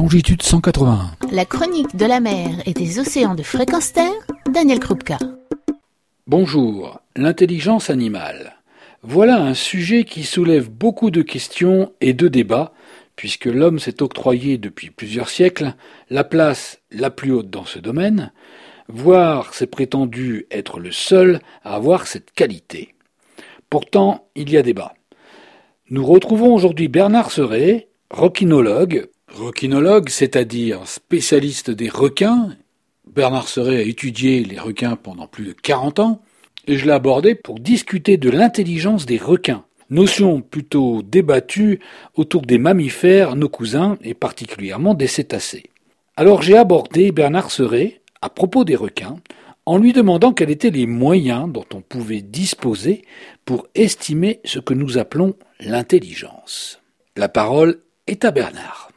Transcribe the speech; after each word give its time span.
longitude 0.00 0.40
181. 0.40 1.10
La 1.30 1.44
chronique 1.44 1.94
de 1.94 2.06
la 2.06 2.20
mer 2.20 2.62
et 2.64 2.72
des 2.72 3.00
océans 3.00 3.34
de 3.34 3.42
fréquence 3.42 3.92
terre, 3.92 4.14
Daniel 4.50 4.80
Krupka. 4.80 5.18
Bonjour, 6.26 7.00
l'intelligence 7.16 7.90
animale. 7.90 8.54
Voilà 9.02 9.36
un 9.36 9.52
sujet 9.52 10.04
qui 10.04 10.22
soulève 10.22 10.70
beaucoup 10.70 11.10
de 11.10 11.20
questions 11.20 11.92
et 12.00 12.14
de 12.14 12.28
débats, 12.28 12.72
puisque 13.14 13.44
l'homme 13.44 13.78
s'est 13.78 14.02
octroyé 14.02 14.56
depuis 14.56 14.88
plusieurs 14.88 15.28
siècles 15.28 15.74
la 16.08 16.24
place 16.24 16.80
la 16.90 17.10
plus 17.10 17.32
haute 17.32 17.50
dans 17.50 17.66
ce 17.66 17.78
domaine, 17.78 18.32
voire 18.88 19.52
s'est 19.52 19.66
prétendu 19.66 20.46
être 20.50 20.80
le 20.80 20.92
seul 20.92 21.40
à 21.62 21.74
avoir 21.74 22.06
cette 22.06 22.30
qualité. 22.30 22.94
Pourtant, 23.68 24.28
il 24.34 24.48
y 24.48 24.56
a 24.56 24.62
débat. 24.62 24.94
Nous 25.90 26.06
retrouvons 26.06 26.54
aujourd'hui 26.54 26.88
Bernard 26.88 27.30
Serret, 27.30 27.88
roquinologue. 28.10 29.10
Roquinologue, 29.34 30.08
c'est-à-dire 30.08 30.86
spécialiste 30.86 31.70
des 31.70 31.88
requins. 31.88 32.56
Bernard 33.14 33.48
Serret 33.48 33.76
a 33.76 33.82
étudié 33.82 34.42
les 34.44 34.58
requins 34.58 34.96
pendant 34.96 35.26
plus 35.26 35.44
de 35.44 35.52
40 35.52 36.00
ans, 36.00 36.22
et 36.66 36.76
je 36.76 36.84
l'ai 36.84 36.92
abordé 36.92 37.34
pour 37.34 37.60
discuter 37.60 38.16
de 38.16 38.28
l'intelligence 38.28 39.06
des 39.06 39.18
requins. 39.18 39.64
Notion 39.88 40.40
plutôt 40.40 41.02
débattue 41.02 41.80
autour 42.14 42.42
des 42.42 42.58
mammifères, 42.58 43.36
nos 43.36 43.48
cousins, 43.48 43.98
et 44.02 44.14
particulièrement 44.14 44.94
des 44.94 45.06
cétacés. 45.06 45.64
Alors 46.16 46.42
j'ai 46.42 46.56
abordé 46.56 47.12
Bernard 47.12 47.50
Serret 47.50 48.00
à 48.20 48.30
propos 48.30 48.64
des 48.64 48.76
requins, 48.76 49.16
en 49.64 49.78
lui 49.78 49.92
demandant 49.92 50.32
quels 50.32 50.50
étaient 50.50 50.70
les 50.70 50.86
moyens 50.86 51.50
dont 51.50 51.66
on 51.72 51.80
pouvait 51.80 52.22
disposer 52.22 53.02
pour 53.44 53.68
estimer 53.74 54.40
ce 54.44 54.58
que 54.58 54.74
nous 54.74 54.98
appelons 54.98 55.34
l'intelligence. 55.60 56.80
La 57.16 57.28
parole 57.28 57.80
est 58.06 58.24
à 58.24 58.30
Bernard. 58.30 58.89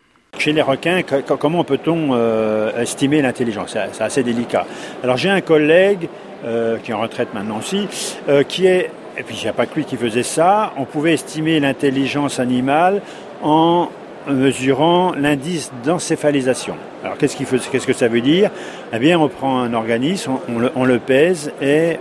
Chez 0.44 0.52
les 0.52 0.61
requins, 0.61 1.03
comment 1.39 1.63
peut-on 1.63 2.09
euh, 2.11 2.77
estimer 2.81 3.22
l'intelligence? 3.22 3.77
C'est 3.94 4.03
assez 4.03 4.23
délicat. 4.23 4.66
Alors 5.02 5.16
j'ai 5.16 5.30
un 5.30 5.39
collègue 5.39 6.09
euh, 6.44 6.80
qui 6.83 6.91
est 6.91 6.94
en 6.94 6.99
retraite 6.99 7.33
maintenant 7.33 7.59
aussi, 7.59 7.88
euh, 8.27 8.44
qui 8.44 8.66
est, 8.66 8.91
et 9.17 9.23
puis 9.23 9.38
il 9.39 9.44
n'y 9.44 9.47
a 9.47 9.53
pas 9.53 9.67
que 9.67 9.75
lui 9.75 9.86
qui 9.86 9.95
faisait 9.95 10.21
ça, 10.21 10.73
on 10.75 10.83
pouvait 10.83 11.14
estimer 11.14 11.61
l'intelligence 11.61 12.41
animale 12.41 13.02
en 13.41 13.88
mesurant 14.27 15.14
l'indice 15.17 15.71
d'encéphalisation. 15.86 16.75
Alors 17.05 17.16
qu'est-ce, 17.17 17.38
que 17.38 17.94
ça 17.94 18.09
veut 18.09 18.19
dire? 18.19 18.52
Eh 18.91 18.99
bien 18.99 19.17
on 19.17 19.30
prend 19.30 19.61
un 19.61 19.73
organisme, 19.73 20.33
on, 20.75 20.83
le, 20.83 20.99
pèse 20.99 21.53
et 21.61 21.99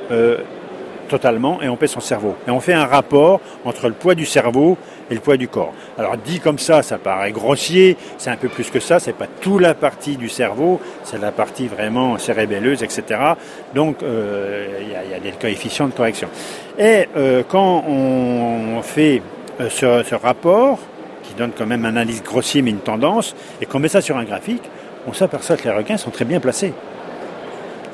totalement 1.12 1.60
et 1.60 1.68
on 1.68 1.76
pèse 1.76 1.90
son 1.90 2.00
cerveau. 2.00 2.34
Et 2.48 2.50
on 2.50 2.60
fait 2.60 2.72
un 2.72 2.86
rapport 2.86 3.40
entre 3.66 3.88
le 3.88 3.92
poids 3.92 4.14
du 4.14 4.24
cerveau 4.24 4.78
et 5.10 5.14
le 5.14 5.20
poids 5.20 5.36
du 5.36 5.46
corps. 5.46 5.74
Alors 5.98 6.16
dit 6.16 6.40
comme 6.40 6.58
ça, 6.58 6.82
ça 6.82 6.96
paraît 6.96 7.32
grossier, 7.32 7.98
c'est 8.16 8.30
un 8.30 8.36
peu 8.36 8.48
plus 8.48 8.70
que 8.70 8.80
ça, 8.80 8.98
c'est 8.98 9.12
pas 9.12 9.26
toute 9.26 9.60
la 9.60 9.74
partie 9.74 10.16
du 10.16 10.30
cerveau, 10.30 10.80
c'est 11.04 11.20
la 11.20 11.30
partie 11.30 11.66
vraiment 11.68 12.16
cérébelleuse, 12.16 12.82
etc. 12.82 13.20
Donc 13.74 14.02
euh, 14.02 14.78
il 14.80 15.12
y, 15.12 15.14
a 15.14 15.20
des 15.20 15.32
coefficients 15.32 15.88
de 15.88 15.92
correction. 15.92 16.28
Et 16.78 17.08
euh, 17.16 17.42
quand 17.46 17.84
on 17.86 18.80
fait 18.82 19.20
ce, 19.60 20.02
ce 20.02 20.14
rapport, 20.14 20.78
qui 21.24 21.34
donne 21.34 21.52
quand 21.56 21.66
même 21.66 21.84
un 21.84 21.96
indice 21.96 22.22
grossier 22.22 22.62
mais 22.62 22.70
une 22.70 22.78
tendance, 22.78 23.36
et 23.60 23.66
qu'on 23.66 23.80
met 23.80 23.88
ça 23.88 24.00
sur 24.00 24.16
un 24.16 24.24
graphique, 24.24 24.62
on 25.06 25.12
s'aperçoit 25.12 25.56
que 25.56 25.64
les 25.64 25.74
requins 25.74 25.98
sont 25.98 26.10
très 26.10 26.24
bien 26.24 26.40
placés. 26.40 26.72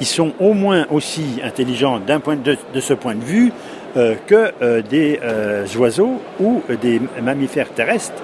Ils 0.01 0.07
sont 0.07 0.33
au 0.39 0.53
moins 0.53 0.87
aussi 0.91 1.41
intelligents 1.43 2.01
point 2.23 2.37
de, 2.37 2.57
ce 2.81 2.95
point 2.95 3.15
de 3.15 3.25
vue 3.25 3.53
euh, 3.97 4.15
que 4.27 4.53
euh, 4.63 4.83
des 4.83 5.19
euh, 5.23 5.67
oiseaux 5.77 6.21
ou 6.39 6.63
des 6.81 7.01
mammifères 7.23 7.71
terrestres. 7.71 8.23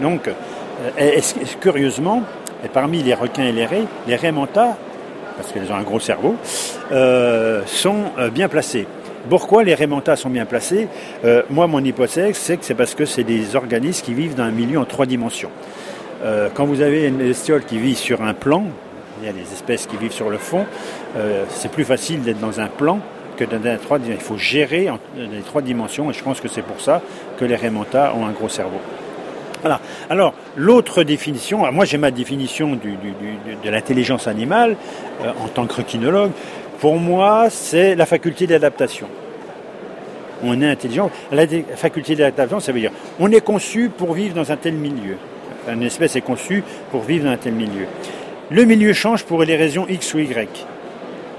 Donc, 0.00 0.30
curieusement, 1.60 2.22
parmi 2.72 3.02
les 3.02 3.14
requins 3.14 3.44
et 3.44 3.52
les 3.52 3.66
raies, 3.66 3.84
les 4.08 4.16
raies 4.16 4.32
parce 4.32 5.52
qu'elles 5.52 5.70
ont 5.70 5.76
un 5.76 5.82
gros 5.82 6.00
cerveau, 6.00 6.34
sont 7.66 8.04
bien 8.32 8.48
placés. 8.48 8.86
Pourquoi 9.28 9.62
les 9.62 9.74
rémentas 9.74 10.16
sont 10.16 10.30
bien 10.30 10.44
placés 10.44 10.88
Moi, 11.50 11.68
mon 11.68 11.84
hypothèse, 11.84 12.36
c'est 12.36 12.56
que 12.56 12.64
c'est 12.64 12.74
parce 12.74 12.96
que 12.96 13.04
c'est 13.04 13.22
des 13.22 13.54
organismes 13.54 14.04
qui 14.04 14.14
vivent 14.14 14.34
dans 14.34 14.42
un 14.42 14.50
milieu 14.50 14.80
en 14.80 14.84
trois 14.84 15.06
dimensions. 15.06 15.50
Quand 16.54 16.64
vous 16.64 16.80
avez 16.80 17.06
une 17.06 17.18
bestiole 17.18 17.62
qui 17.62 17.78
vit 17.78 17.94
sur 17.94 18.22
un 18.22 18.34
plan, 18.34 18.64
il 19.22 19.26
y 19.26 19.28
a 19.28 19.32
des 19.32 19.52
espèces 19.52 19.86
qui 19.86 19.96
vivent 19.96 20.12
sur 20.12 20.30
le 20.30 20.38
fond, 20.38 20.66
euh, 21.16 21.44
c'est 21.48 21.70
plus 21.70 21.84
facile 21.84 22.22
d'être 22.22 22.40
dans 22.40 22.60
un 22.60 22.66
plan 22.66 22.98
que 23.36 23.44
dans 23.44 23.60
trois 23.78 23.98
dimensions. 23.98 24.20
Il 24.20 24.24
faut 24.24 24.38
gérer 24.38 24.90
en, 24.90 24.98
les 25.16 25.40
trois 25.40 25.62
dimensions 25.62 26.10
et 26.10 26.12
je 26.12 26.22
pense 26.22 26.40
que 26.40 26.48
c'est 26.48 26.62
pour 26.62 26.80
ça 26.80 27.00
que 27.38 27.44
les 27.44 27.56
rémentas 27.56 28.12
ont 28.14 28.26
un 28.26 28.32
gros 28.32 28.48
cerveau. 28.48 28.80
Alors, 30.10 30.34
l'autre 30.56 31.04
définition, 31.04 31.70
moi 31.70 31.84
j'ai 31.84 31.96
ma 31.96 32.10
définition 32.10 32.72
de 32.74 33.70
l'intelligence 33.70 34.26
animale 34.26 34.74
en 35.40 35.46
tant 35.46 35.66
que 35.66 35.74
requinologue, 35.74 36.32
pour 36.80 36.96
moi, 36.96 37.46
c'est 37.48 37.94
la 37.94 38.06
faculté 38.06 38.48
d'adaptation. 38.48 39.06
On 40.42 40.60
est 40.60 40.68
intelligent. 40.68 41.12
La 41.30 41.46
faculté 41.76 42.16
d'adaptation, 42.16 42.58
ça 42.58 42.72
veut 42.72 42.80
dire 42.80 42.90
on 43.20 43.30
est 43.30 43.40
conçu 43.40 43.88
pour 43.88 44.14
vivre 44.14 44.34
dans 44.34 44.50
un 44.50 44.56
tel 44.56 44.74
milieu. 44.74 45.16
Une 45.72 45.84
espèce 45.84 46.16
est 46.16 46.22
conçue 46.22 46.64
pour 46.90 47.02
vivre 47.02 47.26
dans 47.26 47.30
un 47.30 47.36
tel 47.36 47.52
milieu. 47.52 47.86
Le 48.52 48.66
milieu 48.66 48.92
change 48.92 49.24
pour 49.24 49.44
les 49.44 49.56
raisons 49.56 49.86
X 49.88 50.12
ou 50.12 50.18
Y. 50.18 50.66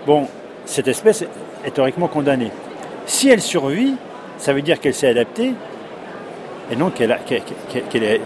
Bon, 0.08 0.28
cette 0.66 0.88
espèce 0.88 1.24
est 1.64 1.70
théoriquement 1.70 2.08
condamnée. 2.08 2.50
Si 3.06 3.30
elle 3.30 3.40
survit, 3.40 3.94
ça 4.40 4.52
veut 4.52 4.64
dire 4.64 4.80
qu'elle 4.80 4.96
s'est 4.96 5.10
adaptée 5.10 5.54
et 6.72 6.76
donc 6.76 6.96
qu'elle 6.96 7.12
a, 7.12 7.20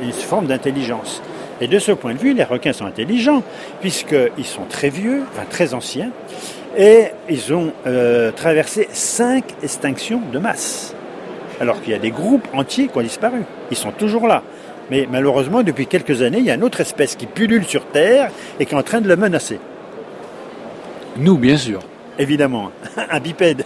une 0.02 0.14
forme 0.14 0.48
d'intelligence. 0.48 1.22
Et 1.60 1.68
de 1.68 1.80
ce 1.80 1.92
point 1.92 2.14
de 2.14 2.20
vue, 2.20 2.34
les 2.34 2.46
requins 2.46 2.72
sont 2.72 2.86
intelligents, 2.86 3.44
puisqu'ils 3.82 4.46
sont 4.46 4.64
très 4.70 4.88
vieux, 4.88 5.24
enfin 5.34 5.44
très 5.50 5.74
anciens, 5.74 6.12
et 6.78 7.08
ils 7.28 7.54
ont 7.54 7.74
euh, 7.88 8.32
traversé 8.32 8.88
cinq 8.94 9.44
extinctions 9.64 10.22
de 10.32 10.40
masse. 10.40 10.96
Alors 11.60 11.82
qu'il 11.82 11.92
y 11.92 11.96
a 11.96 12.00
des 12.00 12.12
groupes 12.12 12.48
entiers 12.54 12.88
qui 12.88 12.98
ont 12.98 13.02
disparu. 13.02 13.42
Ils 13.70 13.76
sont 13.76 13.92
toujours 13.92 14.30
là. 14.30 14.44
Mais 14.90 15.08
malheureusement, 15.10 15.64
depuis 15.64 15.88
quelques 15.88 16.22
années, 16.22 16.40
il 16.40 16.46
y 16.46 16.52
a 16.52 16.56
une 16.56 16.64
autre 16.64 16.82
espèce 16.82 17.16
qui 17.16 17.26
pullule 17.26 17.66
sur 17.66 17.86
Terre 17.86 18.32
et 18.60 18.66
qui 18.66 18.74
est 18.74 18.78
en 18.78 18.84
train 18.84 19.02
de 19.02 19.08
le 19.08 19.16
menacer. 19.16 19.60
Nous, 21.18 21.38
bien 21.38 21.58
sûr. 21.58 21.80
Évidemment, 22.20 22.72
un 23.10 23.20
bipède. 23.20 23.64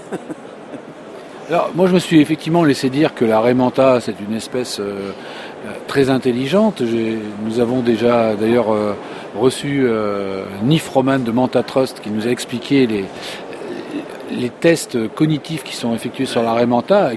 Alors, 1.50 1.72
moi, 1.76 1.88
je 1.88 1.94
me 1.94 2.00
suis 2.00 2.22
effectivement 2.22 2.64
laissé 2.64 2.90
dire 2.90 3.14
que 3.14 3.26
la 3.26 3.40
Raymanta, 3.40 4.00
c'est 4.00 4.16
une 4.26 4.36
espèce 4.36 4.80
euh, 4.80 5.12
euh, 5.66 5.72
très 5.88 6.10
intelligente. 6.10 6.82
Nous 6.82 7.60
avons 7.60 7.82
déjà, 7.82 8.36
d'ailleurs, 8.36 8.74
reçu 9.38 9.84
euh, 9.86 10.44
Nif 10.64 10.88
Roman 10.90 11.20
de 11.20 11.32
Manta 11.32 11.64
Trust 11.64 12.00
qui 12.02 12.10
nous 12.10 12.28
a 12.28 12.30
expliqué 12.30 12.88
les, 12.88 13.06
les 14.32 14.50
tests 14.50 15.14
cognitifs 15.14 15.64
qui 15.64 15.76
sont 15.76 15.94
effectués 15.94 16.26
sur 16.26 16.44
la 16.44 16.54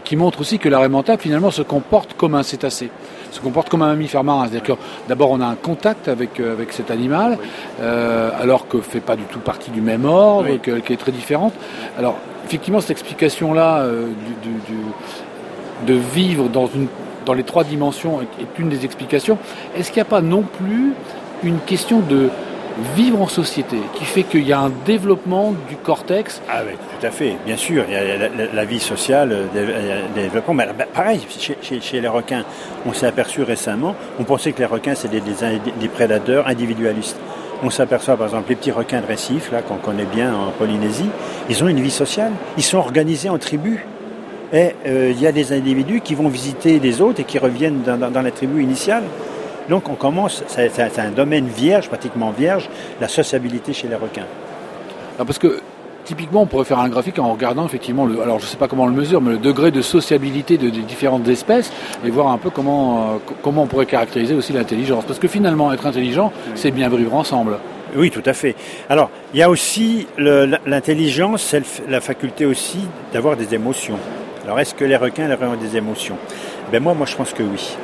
qui 0.05 0.17
montrent 0.17 0.41
aussi 0.41 0.59
que 0.59 0.69
la 0.69 0.89
finalement 1.19 1.51
se 1.51 1.63
comporte 1.63 2.15
comme 2.15 2.35
un 2.35 2.43
cétacé, 2.43 2.91
se 3.31 3.41
comporte 3.41 3.69
comme 3.69 3.83
un 3.83 3.89
mammifère 3.89 4.25
marin. 4.25 4.47
C'est-à-dire 4.49 4.77
que 4.77 4.83
d'abord 5.09 5.31
on 5.31 5.41
a 5.41 5.47
un 5.47 5.55
contact 5.55 6.09
avec, 6.09 6.41
euh, 6.41 6.53
avec 6.53 6.73
cet 6.73 6.91
animal, 6.91 7.39
euh, 7.81 8.31
alors 8.41 8.69
que 8.69 8.81
fait 8.81 9.01
pas 9.01 9.17
du 9.17 9.25
tout 9.25 9.39
partie 9.39 9.71
du 9.71 9.81
même 9.81 10.05
ordre, 10.05 10.49
qui 10.57 10.93
est 10.93 10.97
très 10.97 11.13
différente. 11.13 11.53
Alors 11.99 12.17
effectivement 12.45 12.81
cette 12.81 12.93
explication-là 12.93 13.79
euh, 13.79 14.09
du, 14.43 15.93
de 15.93 15.99
vivre 15.99 16.49
dans, 16.49 16.67
une, 16.67 16.87
dans 17.27 17.35
les 17.35 17.45
trois 17.45 17.65
dimensions 17.65 18.21
est 18.21 18.59
une 18.59 18.69
des 18.69 18.85
explications. 18.85 19.39
Est-ce 19.77 19.91
qu'il 19.91 20.03
n'y 20.03 20.07
a 20.07 20.11
pas 20.11 20.23
non 20.23 20.43
plus 20.43 20.93
une 21.43 21.59
question 21.59 22.01
de 22.01 22.31
vivre 22.95 23.21
en 23.21 23.29
société, 23.29 23.77
qui 23.95 24.05
fait 24.05 24.25
qu'il 24.25 24.47
y 24.47 24.53
a 24.53 24.61
un 24.61 24.73
développement 24.85 25.55
du 25.69 25.77
cortex. 25.77 26.43
Ah 26.51 26.63
oui, 26.67 26.73
tout 26.75 27.07
à 27.07 27.11
fait, 27.11 27.37
bien 27.47 27.57
sûr. 27.57 27.85
Il 27.89 27.95
y 27.95 27.97
a 27.97 28.29
la, 28.53 28.65
vie 28.65 28.81
sociale, 28.81 29.29
le 29.29 29.61
euh, 29.61 30.03
développement. 30.15 30.55
Mais 30.55 30.67
bah, 30.77 30.85
pareil, 30.93 31.21
chez, 31.39 32.01
les 32.01 32.09
requins, 32.09 32.45
on 32.87 32.93
s'est 32.93 33.07
aperçu 33.07 33.43
récemment, 33.43 33.95
on 34.19 34.25
pensait 34.25 34.53
que 34.53 34.59
les 34.59 34.65
requins, 34.65 34.95
c'était 34.95 35.21
des, 35.21 35.89
prédateurs 35.89 36.49
individualistes. 36.49 37.19
On 37.63 37.71
s'aperçoit, 37.71 38.17
par 38.17 38.27
exemple, 38.27 38.51
les 38.51 38.57
petits 38.57 38.73
requins 38.73 39.01
de 39.01 39.07
récif, 39.07 39.53
là, 39.53 39.63
qu'on 39.63 39.77
connaît 39.77 40.05
bien 40.05 40.35
en 40.35 40.51
Polynésie, 40.51 41.09
ils 41.49 41.63
ont 41.63 41.69
une 41.69 41.81
vie 41.81 41.91
sociale. 41.91 42.33
Ils 42.57 42.65
sont 42.65 42.79
organisés 42.79 43.29
en 43.29 43.39
tribus. 43.39 43.79
Et 44.53 44.75
euh, 44.87 45.11
il 45.11 45.21
y 45.21 45.27
a 45.27 45.33
des 45.33 45.53
individus 45.53 46.01
qui 46.01 46.15
vont 46.15 46.29
visiter 46.29 46.79
les 46.79 47.01
autres 47.01 47.21
et 47.21 47.25
qui 47.25 47.39
reviennent 47.39 47.83
dans 47.83 48.23
la 48.23 48.31
tribu 48.31 48.63
initiale. 48.63 49.05
Donc 49.69 49.89
on 49.89 49.95
commence, 49.95 50.45
c'est 50.47 50.99
un 50.99 51.11
domaine 51.11 51.47
vierge, 51.47 51.89
pratiquement 51.89 52.31
vierge, 52.31 52.69
la 53.01 53.09
sociabilité 53.09 53.73
chez 53.73 53.89
les 53.89 53.95
requins. 53.95 54.27
parce 55.19 55.39
que 55.39 55.61
typiquement, 56.05 56.43
on 56.43 56.47
pourrait 56.47 56.65
faire 56.65 56.79
un 56.79 56.89
graphique 56.89 57.19
en 57.19 57.33
regardant 57.33 57.65
effectivement, 57.67 58.05
le, 58.05 58.21
alors 58.21 58.39
je 58.39 58.45
ne 58.45 58.49
sais 58.49 58.57
pas 58.57 58.69
comment 58.69 58.85
on 58.85 58.89
le 58.89 58.93
mesure, 58.93 59.21
mais 59.21 59.33
le 59.33 59.39
degré 59.39 59.71
de 59.71 59.83
sociabilité 59.83 60.59
de, 60.59 60.69
des 60.69 60.83
différentes 60.83 61.27
espèces 61.29 61.73
et 62.05 62.11
voir 62.11 62.29
un 62.29 62.39
peu 62.39 62.51
comment, 62.51 63.15
euh, 63.15 63.33
comment 63.43 63.63
on 63.63 63.67
pourrait 63.67 63.87
caractériser 63.87 64.35
aussi 64.35 64.53
l'intelligence. 64.53 65.05
Parce 65.07 65.19
que 65.19 65.29
finalement, 65.29 65.73
être 65.73 65.87
intelligent, 65.87 66.33
c'est 66.55 66.71
bien 66.71 66.89
vivre 66.89 67.15
ensemble. 67.15 67.59
Oui, 67.97 68.11
tout 68.11 68.23
à 68.27 68.33
fait. 68.33 68.57
Alors, 68.91 69.11
il 69.33 69.41
y 69.41 69.43
a 69.43 69.49
aussi 69.49 70.07
l'intelligence, 70.19 71.43
c'est 71.43 71.63
la 71.89 72.01
faculté 72.01 72.45
aussi 72.45 72.81
d'avoir 73.13 73.37
des 73.37 73.55
émotions. 73.55 73.99
Alors, 74.45 74.59
est-ce 74.59 74.75
que 74.75 74.85
les 74.85 74.97
requins 74.97 75.31
ont 75.31 75.57
des 75.57 75.77
émotions? 75.77 76.17
Ben 76.73 76.83
moi, 76.83 76.95
moi, 76.95 77.07
je 77.07 77.15
pense 77.15 77.33
que 77.33 77.43
oui. 77.43 77.77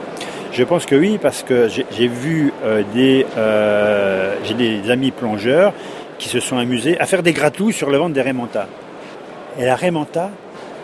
Je 0.53 0.65
pense 0.65 0.85
que 0.85 0.97
oui, 0.97 1.19
parce 1.23 1.45
que 1.45 1.69
j'ai 1.69 2.09
vu 2.09 2.53
euh, 2.65 2.83
des, 2.93 3.25
euh, 3.37 4.35
des 4.59 4.91
amis 4.91 5.13
plongeurs 5.13 5.73
qui 6.19 6.29
se 6.29 6.41
sont 6.41 6.59
amusés 6.59 6.99
à 7.01 7.07
faire 7.07 7.23
des 7.23 7.33
gratouilles 7.33 7.73
sur 7.73 7.89
le 7.89 7.99
ventre 7.99 8.15
des 8.15 8.23
Raymanta. 8.23 8.67
Et 9.59 9.65
la 9.65 9.77
Raymanta 9.77 10.31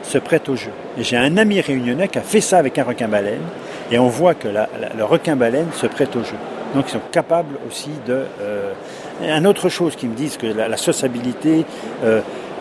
se 0.04 0.18
prête 0.18 0.48
au 0.48 0.54
jeu. 0.54 0.70
Et 0.96 1.02
j'ai 1.02 1.16
un 1.16 1.36
ami 1.36 1.60
réunionnais 1.60 2.06
qui 2.06 2.18
a 2.18 2.22
fait 2.22 2.40
ça 2.40 2.58
avec 2.58 2.78
un 2.78 2.84
requin-baleine, 2.84 3.42
et 3.90 3.98
on 3.98 4.06
voit 4.06 4.34
que 4.34 4.46
le 4.46 5.04
requin-baleine 5.04 5.68
se 5.72 5.88
prête 5.88 6.14
au 6.14 6.22
jeu. 6.22 6.36
Donc 6.74 6.84
ils 6.88 6.92
sont 6.92 7.00
capables 7.10 7.56
aussi 7.68 7.90
de... 8.06 8.24
Euh, 8.40 8.72
une 9.20 9.46
autre 9.48 9.68
chose 9.68 9.96
qui 9.96 10.06
me 10.06 10.14
disent 10.14 10.36
que 10.36 10.46
la, 10.46 10.76
sociabilité, 10.76 11.64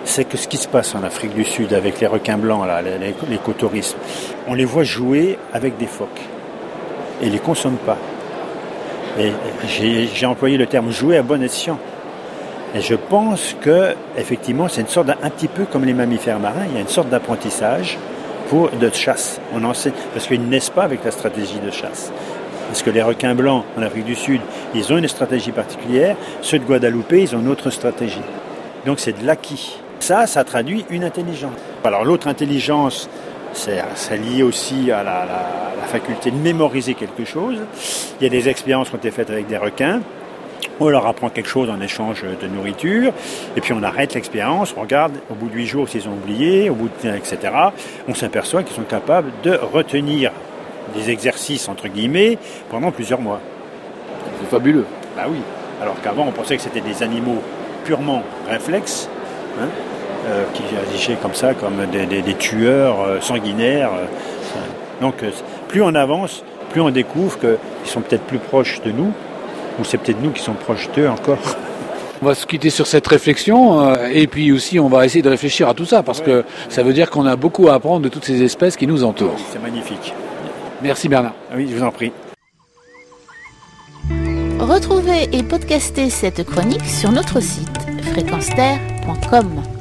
c'est 0.05 0.23
que 0.23 0.37
ce 0.37 0.47
qui 0.47 0.55
se 0.55 0.69
passe 0.69 0.95
en 0.95 1.03
Afrique 1.03 1.35
du 1.35 1.43
Sud 1.43 1.73
avec 1.73 1.99
les 1.99 2.07
requins 2.07 2.37
blancs, 2.37 2.65
l'écotourisme, 3.29 3.97
on 4.47 4.53
les 4.53 4.63
voit 4.63 4.85
jouer 4.85 5.37
avec 5.51 5.77
des 5.77 5.87
phoques 5.87 6.21
et 7.21 7.29
les 7.29 7.39
consomment 7.39 7.77
pas. 7.77 7.97
J'ai 9.67 10.25
employé 10.25 10.57
le 10.57 10.67
terme 10.67 10.91
jouer 10.91 11.17
à 11.17 11.23
bon 11.23 11.41
escient. 11.41 11.79
Et 12.73 12.81
je 12.81 12.95
pense 12.95 13.55
que 13.61 13.95
effectivement, 14.17 14.67
c'est 14.67 14.81
une 14.81 14.87
sorte 14.87 15.07
d'un 15.07 15.15
petit 15.29 15.47
peu 15.47 15.63
comme 15.65 15.85
les 15.85 15.93
mammifères 15.93 16.39
marins. 16.39 16.65
Il 16.69 16.75
y 16.75 16.77
a 16.77 16.81
une 16.81 16.89
sorte 16.89 17.07
d'apprentissage 17.09 17.97
pour 18.49 18.69
de 18.69 18.89
chasse. 18.89 19.39
On 19.53 19.63
en 19.63 19.73
sait 19.73 19.93
parce 20.13 20.27
qu'ils 20.27 20.41
ne 20.41 20.47
naissent 20.47 20.69
pas 20.69 20.83
avec 20.83 21.03
la 21.05 21.11
stratégie 21.11 21.59
de 21.65 21.71
chasse. 21.71 22.11
Parce 22.67 22.83
que 22.83 22.89
les 22.89 23.01
requins 23.01 23.35
blancs 23.35 23.63
en 23.77 23.81
Afrique 23.81 24.05
du 24.05 24.15
Sud, 24.15 24.41
ils 24.73 24.91
ont 24.91 24.97
une 24.97 25.07
stratégie 25.07 25.51
particulière. 25.51 26.17
Ceux 26.41 26.59
de 26.59 26.65
Guadeloupe, 26.65 27.13
ils 27.13 27.33
ont 27.35 27.39
une 27.39 27.47
autre 27.47 27.69
stratégie. 27.69 28.21
Donc 28.85 28.99
c'est 28.99 29.17
de 29.17 29.25
l'acquis. 29.25 29.79
Ça, 29.99 30.27
ça 30.27 30.43
traduit 30.43 30.85
une 30.89 31.05
intelligence. 31.05 31.53
Alors 31.85 32.03
l'autre 32.03 32.27
intelligence, 32.27 33.09
c'est 33.53 34.17
lié 34.17 34.43
aussi 34.43 34.91
à 34.91 35.03
la, 35.03 35.25
la, 35.25 35.87
faculté 35.87 36.31
de 36.31 36.37
mémoriser 36.37 36.95
quelque 36.95 37.25
chose. 37.25 37.57
Il 38.19 38.23
y 38.23 38.27
a 38.27 38.29
des 38.29 38.49
expériences 38.49 38.89
qui 38.89 38.95
ont 38.95 38.97
été 38.97 39.11
faites 39.11 39.29
avec 39.29 39.47
des 39.47 39.57
requins. 39.57 40.01
On 40.79 40.89
leur 40.89 41.05
apprend 41.05 41.29
quelque 41.29 41.47
chose 41.47 41.69
en 41.69 41.79
échange 41.79 42.23
de 42.23 42.47
nourriture, 42.47 43.13
et 43.55 43.61
puis 43.61 43.71
on 43.71 43.83
arrête 43.83 44.13
l'expérience, 44.13 44.73
on 44.75 44.81
regarde 44.81 45.13
au 45.29 45.35
bout 45.35 45.47
de 45.47 45.53
huit 45.53 45.67
jours 45.67 45.87
s'ils 45.87 46.07
ont 46.07 46.13
oublié, 46.13 46.69
au 46.69 46.75
bout 46.75 46.89
de 47.03 47.09
etc. 47.09 47.37
On 48.07 48.13
s'aperçoit 48.13 48.63
qu'ils 48.63 48.75
sont 48.75 48.83
capables 48.83 49.31
de 49.43 49.51
retenir 49.51 50.31
des 50.95 51.09
exercices 51.11 51.69
entre 51.69 51.87
guillemets 51.87 52.37
pendant 52.69 52.91
plusieurs 52.91 53.21
mois. 53.21 53.39
C'est 54.41 54.49
fabuleux. 54.49 54.85
Bah 55.15 55.25
oui. 55.29 55.37
Alors 55.81 55.95
qu'avant 56.01 56.25
on 56.27 56.31
pensait 56.31 56.57
que 56.57 56.61
c'était 56.61 56.81
des 56.81 57.03
animaux 57.03 57.41
purement 57.85 58.23
réflexes, 58.49 59.07
hein, 59.61 59.67
euh, 60.25 60.43
qui 60.53 60.63
agissaient 60.75 61.17
comme 61.21 61.33
ça, 61.33 61.53
comme 61.53 61.85
des, 61.91 62.33
tueurs 62.35 63.01
euh, 63.01 63.21
sanguinaires. 63.21 63.91
Euh, 63.93 64.05
donc 65.01 65.15
plus 65.67 65.81
on 65.83 65.93
avance, 65.93 66.43
plus 66.71 66.81
on 66.81 66.89
découvre 66.89 67.37
qu'ils 67.39 67.57
sont 67.83 68.01
peut-être 68.01 68.23
plus 68.23 68.39
proches 68.39 68.81
de 68.81 68.91
nous, 68.91 69.11
ou 69.79 69.83
c'est 69.83 69.97
peut-être 69.97 70.21
nous 70.21 70.31
qui 70.31 70.41
sommes 70.41 70.55
proches 70.55 70.89
d'eux 70.95 71.07
encore. 71.07 71.37
On 72.21 72.27
va 72.27 72.33
se 72.33 72.45
quitter 72.45 72.69
sur 72.69 72.87
cette 72.87 73.05
réflexion 73.05 73.93
et 74.05 74.25
puis 74.25 74.53
aussi 74.53 74.79
on 74.79 74.87
va 74.87 75.05
essayer 75.05 75.21
de 75.21 75.29
réfléchir 75.29 75.67
à 75.67 75.73
tout 75.73 75.83
ça 75.83 76.01
parce 76.01 76.21
que 76.21 76.45
ça 76.69 76.81
veut 76.81 76.93
dire 76.93 77.09
qu'on 77.11 77.25
a 77.25 77.35
beaucoup 77.35 77.67
à 77.67 77.73
apprendre 77.73 78.03
de 78.03 78.09
toutes 78.09 78.23
ces 78.23 78.41
espèces 78.41 78.77
qui 78.77 78.87
nous 78.87 79.03
entourent. 79.03 79.35
C'est 79.51 79.61
magnifique. 79.61 80.13
Merci 80.81 81.09
Bernard. 81.09 81.33
Ah 81.51 81.55
oui, 81.57 81.67
je 81.69 81.75
vous 81.75 81.83
en 81.83 81.91
prie. 81.91 82.13
Retrouvez 84.59 85.27
et 85.33 85.43
podcastez 85.43 86.09
cette 86.09 86.45
chronique 86.45 86.85
sur 86.85 87.11
notre 87.11 87.41
site 87.41 87.67
fréquenceterre.com. 88.13 89.74